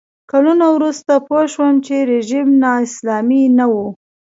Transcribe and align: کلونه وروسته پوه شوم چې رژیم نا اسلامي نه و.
کلونه 0.31 0.65
وروسته 0.75 1.13
پوه 1.27 1.43
شوم 1.53 1.73
چې 1.85 1.95
رژیم 2.11 2.47
نا 2.61 2.71
اسلامي 2.85 3.43
نه 3.57 3.65
و. 3.71 3.73